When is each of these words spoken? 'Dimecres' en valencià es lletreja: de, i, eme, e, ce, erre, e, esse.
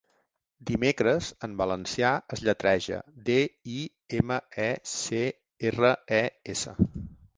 'Dimecres' 0.67 1.27
en 1.47 1.51
valencià 1.59 2.13
es 2.37 2.41
lletreja: 2.47 3.01
de, 3.27 3.37
i, 3.75 3.83
eme, 4.21 4.41
e, 4.65 4.69
ce, 4.95 5.23
erre, 5.73 5.93
e, 6.23 6.25
esse. 6.57 6.75